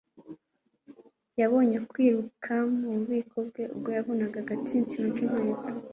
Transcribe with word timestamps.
Yabonye 1.39 1.77
kwiruka 1.89 2.53
mububiko 2.77 3.37
bwe 3.47 3.63
ubwo 3.73 3.89
yavunaga 3.97 4.37
agatsinsino 4.43 5.07
k'inkweto. 5.15 5.71